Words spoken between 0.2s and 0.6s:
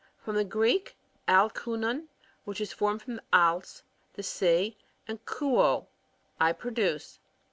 —From the